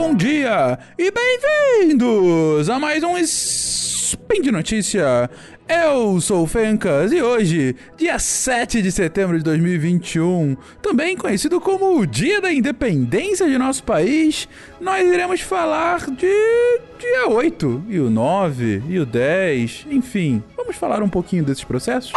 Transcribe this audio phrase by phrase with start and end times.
[0.00, 5.28] bom dia e bem-vindos a mais um Spin de Notícia.
[5.68, 11.98] Eu sou o Fencas e hoje, dia 7 de setembro de 2021, também conhecido como
[11.98, 14.48] o Dia da Independência de nosso país,
[14.80, 21.02] nós iremos falar de dia 8 e o 9 e o 10, enfim, vamos falar
[21.02, 22.12] um pouquinho desses processos?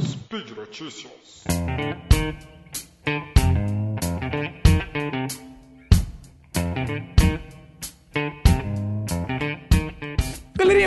[0.00, 1.12] Speed Notícias.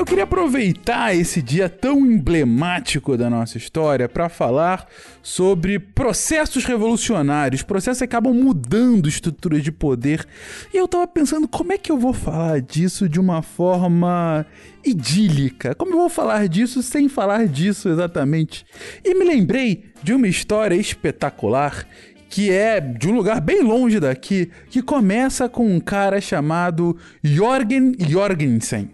[0.07, 4.87] Queria aproveitar esse dia tão emblemático da nossa história para falar
[5.21, 10.25] sobre processos revolucionários, processos que acabam mudando estruturas de poder.
[10.73, 14.45] E eu tava pensando como é que eu vou falar disso de uma forma
[14.83, 15.75] idílica.
[15.75, 18.65] Como eu vou falar disso sem falar disso exatamente?
[19.03, 21.85] E me lembrei de uma história espetacular
[22.29, 27.93] que é de um lugar bem longe daqui, que começa com um cara chamado Jorgen
[27.99, 28.89] Jorgensen.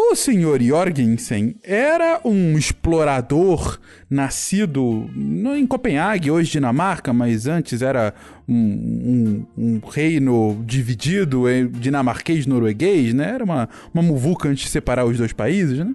[0.00, 0.62] O Sr.
[0.62, 8.14] Jorgensen era um explorador nascido em Copenhague, hoje Dinamarca, mas antes era
[8.48, 13.32] um, um, um reino dividido dinamarquês-norueguês, né?
[13.34, 15.92] Era uma, uma muvuca antes de separar os dois países, né?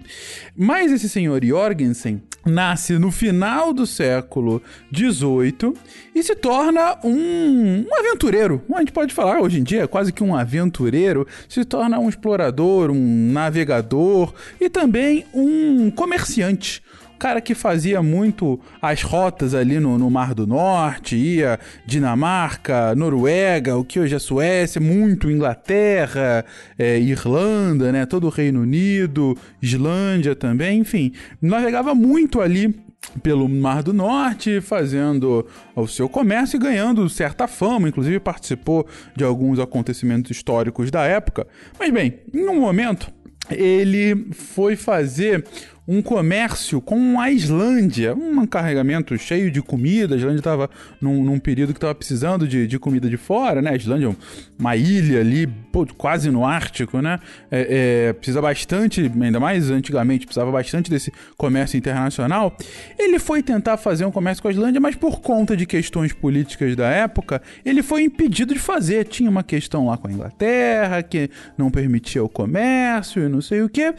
[0.56, 4.62] Mas esse senhor Jorgensen nasce no final do século
[4.94, 5.74] XVIII
[6.14, 8.62] e se torna um, um aventureiro.
[8.76, 12.92] A gente pode falar hoje em dia quase que um aventureiro, se torna um explorador,
[12.92, 16.84] um navegador e também um comerciante
[17.24, 23.78] cara que fazia muito as rotas ali no, no Mar do Norte, ia Dinamarca, Noruega,
[23.78, 26.44] o que hoje é Suécia, muito Inglaterra,
[26.78, 28.06] é, Irlanda, né?
[28.06, 32.78] Todo o Reino Unido, Islândia também, enfim, navegava muito ali
[33.22, 39.24] pelo Mar do Norte, fazendo o seu comércio e ganhando certa fama, inclusive participou de
[39.24, 41.48] alguns acontecimentos históricos da época.
[41.80, 43.10] Mas bem, em um momento
[43.50, 45.46] ele foi fazer
[45.88, 50.16] um comércio com a Islândia, um carregamento cheio de comida.
[50.16, 50.70] A Islândia estava
[51.02, 53.72] num, num, período que estava precisando de, de, comida de fora, né?
[53.72, 54.16] A Islândia é
[54.58, 57.20] uma ilha ali, pô, quase no Ártico, né?
[57.52, 62.56] É, é, precisa bastante, ainda mais antigamente, precisava bastante desse comércio internacional.
[62.98, 66.78] Ele foi tentar fazer um comércio com a Islândia, mas por conta de questões políticas
[66.78, 69.06] da época, ele foi impedido de fazer.
[69.06, 73.62] Tinha uma questão lá com a Inglaterra que não permitia o comércio e não sei
[73.62, 73.94] o que.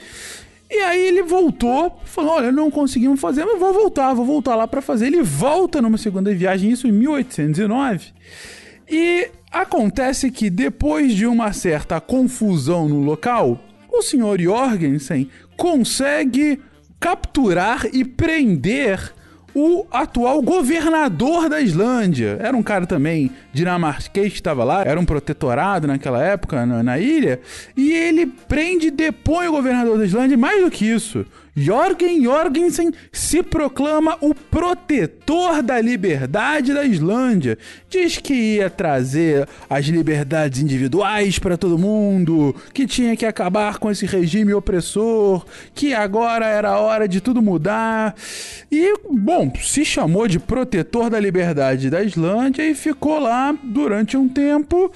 [0.70, 4.66] E aí ele voltou, falou: Olha, não conseguimos fazer, mas vou voltar, vou voltar lá
[4.66, 5.06] para fazer.
[5.06, 8.12] Ele volta numa segunda viagem, isso em 1809.
[8.88, 13.60] E acontece que depois de uma certa confusão no local,
[13.90, 16.60] o senhor Jorgensen consegue
[16.98, 19.14] capturar e prender
[19.54, 22.38] o atual governador da Islândia.
[22.40, 26.98] Era um cara também dinamarquês que estava lá, era um protetorado naquela época na, na
[26.98, 27.40] ilha,
[27.76, 31.24] e ele prende e depõe o governador da Islândia, mais do que isso,
[31.56, 37.56] Jorgen Jorgensen se proclama o protetor da liberdade da Islândia.
[37.88, 43.88] Diz que ia trazer as liberdades individuais para todo mundo, que tinha que acabar com
[43.88, 48.16] esse regime opressor, que agora era hora de tudo mudar.
[48.70, 54.28] E, bom, se chamou de protetor da liberdade da Islândia e ficou lá durante um
[54.28, 54.90] tempo.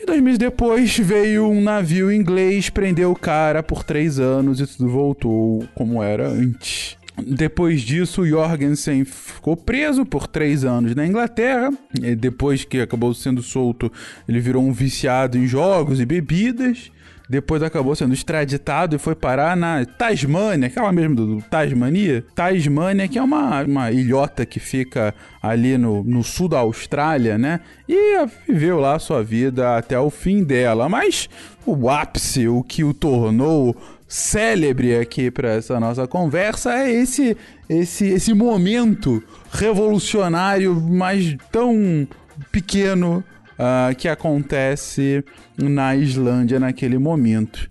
[0.00, 4.66] E dois meses depois veio um navio inglês, prendeu o cara por três anos e
[4.66, 6.96] tudo voltou como era antes.
[7.24, 11.70] Depois disso, Jorgensen ficou preso por três anos na Inglaterra.
[12.02, 13.92] E depois que acabou sendo solto,
[14.28, 16.90] ele virou um viciado em jogos e bebidas
[17.32, 22.22] depois acabou sendo extraditado e foi parar na Tasmânia, aquela mesmo do, Tasmania.
[22.34, 27.60] Tasmânia, que é uma, uma ilhota que fica ali no, no sul da Austrália, né?
[27.88, 30.90] E viveu lá sua vida até o fim dela.
[30.90, 31.26] Mas
[31.64, 33.74] o ápice, o que o tornou
[34.06, 37.34] célebre aqui para essa nossa conversa é esse
[37.66, 42.06] esse esse momento revolucionário, mas tão
[42.50, 43.24] pequeno
[43.62, 45.24] uh, que acontece
[45.56, 47.68] na Islândia naquele momento.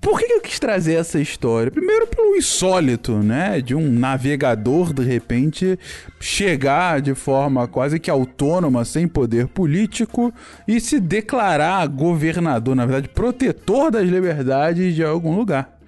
[0.00, 1.70] Por que eu quis trazer essa história?
[1.70, 3.60] Primeiro pelo insólito, né?
[3.60, 5.78] De um navegador, de repente,
[6.18, 10.32] chegar de forma quase que autônoma, sem poder político,
[10.66, 15.78] e se declarar governador, na verdade, protetor das liberdades de algum lugar.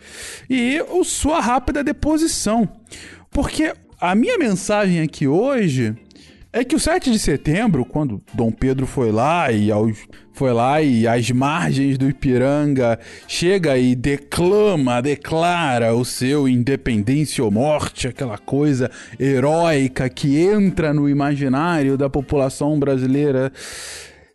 [0.48, 2.68] E sua rápida deposição.
[3.30, 5.94] Porque a minha mensagem aqui hoje
[6.56, 9.98] é que o 7 de setembro, quando Dom Pedro foi lá e aos,
[10.32, 12.98] foi lá e às margens do Ipiranga
[13.28, 21.10] chega e declama, declara o seu independência ou morte, aquela coisa heróica que entra no
[21.10, 23.52] imaginário da população brasileira.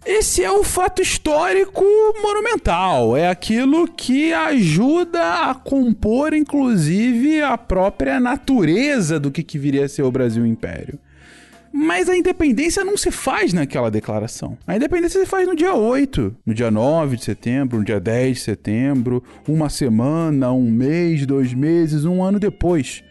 [0.05, 1.83] Esse é o fato histórico
[2.21, 3.17] monumental.
[3.17, 9.89] É aquilo que ajuda a compor, inclusive, a própria natureza do que, que viria a
[9.89, 10.99] ser o Brasil Império.
[11.73, 14.57] Mas a independência não se faz naquela declaração.
[14.67, 18.37] A independência se faz no dia 8, no dia 9 de setembro, no dia 10
[18.37, 23.03] de setembro, uma semana, um mês, dois meses, um ano depois.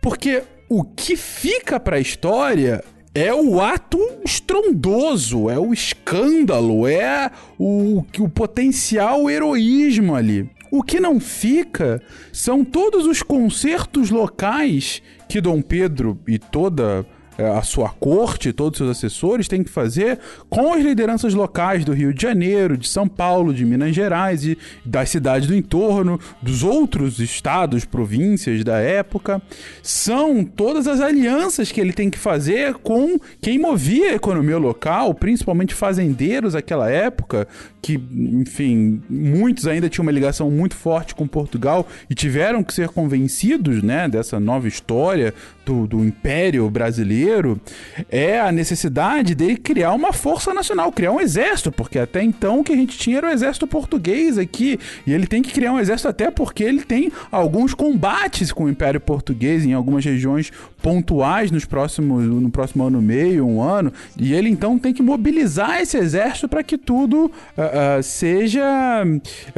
[0.00, 2.84] Porque o que fica para a história
[3.14, 10.50] é o ato estrondoso, é o escândalo, é o, o potencial heroísmo ali.
[10.70, 17.06] O que não fica são todos os concertos locais que Dom Pedro e toda
[17.38, 20.18] a sua corte, todos os seus assessores têm que fazer
[20.50, 24.58] com as lideranças locais do Rio de Janeiro, de São Paulo, de Minas Gerais e
[24.84, 29.40] das cidades do entorno, dos outros estados, províncias da época.
[29.82, 35.14] São todas as alianças que ele tem que fazer com quem movia a economia local,
[35.14, 37.46] principalmente fazendeiros daquela época,
[37.80, 42.88] que, enfim, muitos ainda tinham uma ligação muito forte com Portugal e tiveram que ser
[42.88, 45.32] convencidos, né, dessa nova história
[45.68, 47.60] do, do Império Brasileiro,
[48.08, 52.64] é a necessidade dele criar uma força nacional, criar um exército, porque até então o
[52.64, 55.78] que a gente tinha era o exército português aqui, e ele tem que criar um
[55.78, 60.50] exército até porque ele tem alguns combates com o Império Português em algumas regiões
[60.82, 65.02] pontuais nos próximos, no próximo ano e meio, um ano, e ele então tem que
[65.02, 68.62] mobilizar esse exército para que tudo uh, uh, seja.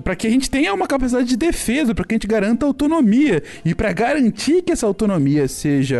[0.02, 3.42] para que a gente tenha uma capacidade de defesa, para que a gente garanta autonomia.
[3.64, 5.99] E para garantir que essa autonomia seja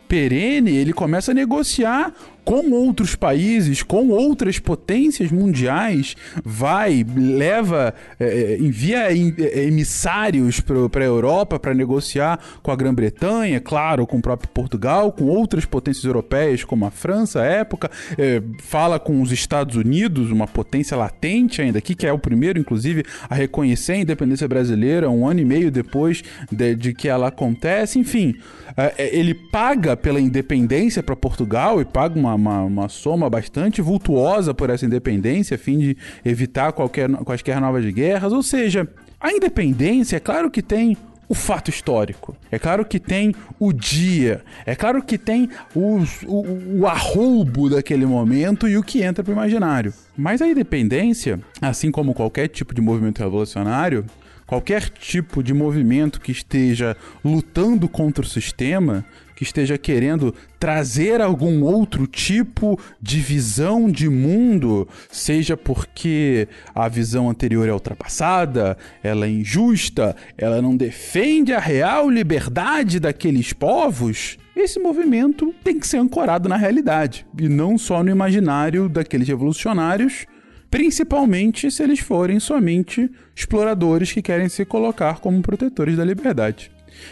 [0.11, 2.13] perene, ele começa a negociar
[2.43, 11.03] com outros países, com outras potências mundiais, vai, leva, é, é envia é, emissários para
[11.03, 16.03] a Europa para negociar com a Grã-Bretanha, claro, com o próprio Portugal, com outras potências
[16.03, 21.61] europeias, como a França, à época, é, fala com os Estados Unidos, uma potência latente
[21.61, 25.45] ainda aqui, que é o primeiro, inclusive, a reconhecer a independência brasileira um ano e
[25.45, 28.35] meio depois de, de que ela acontece, enfim.
[28.75, 34.53] É, ele paga pela independência para Portugal e paga uma, uma, uma, soma bastante vultuosa
[34.53, 38.33] por essa independência, a fim de evitar qualquer, quaisquer novas guerras.
[38.33, 38.87] Ou seja,
[39.19, 40.97] a independência, é claro que tem
[41.31, 42.35] o fato histórico.
[42.51, 44.43] É claro que tem o dia.
[44.65, 49.31] É claro que tem o, o, o arroubo daquele momento e o que entra para
[49.31, 49.93] o imaginário.
[50.17, 54.05] Mas a independência, assim como qualquer tipo de movimento revolucionário,
[54.51, 61.63] qualquer tipo de movimento que esteja lutando contra o sistema, que esteja querendo trazer algum
[61.63, 69.29] outro tipo de visão de mundo, seja porque a visão anterior é ultrapassada, ela é
[69.29, 76.49] injusta, ela não defende a real liberdade daqueles povos, esse movimento tem que ser ancorado
[76.49, 80.25] na realidade e não só no imaginário daqueles revolucionários
[80.71, 86.71] principalmente se eles forem somente exploradores que querem se colocar como protetores da liberdade.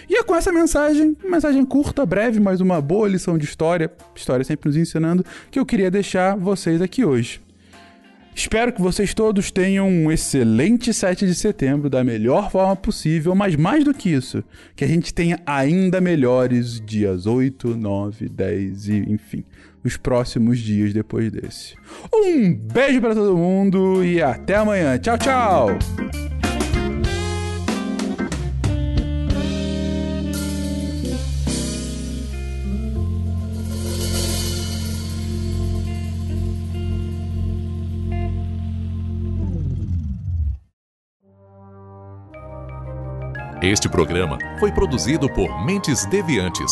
[0.09, 4.45] E é com essa mensagem, mensagem curta, breve, mas uma boa lição de história, história
[4.45, 7.41] sempre nos ensinando, que eu queria deixar vocês aqui hoje.
[8.33, 13.57] Espero que vocês todos tenham um excelente 7 de setembro da melhor forma possível, mas
[13.57, 14.41] mais do que isso,
[14.77, 19.43] que a gente tenha ainda melhores dias 8, 9, 10 e enfim,
[19.83, 21.75] os próximos dias depois desse.
[22.13, 24.97] Um beijo para todo mundo e até amanhã.
[24.97, 25.69] Tchau, tchau.
[43.61, 46.71] Este programa foi produzido por Mentes Deviantes.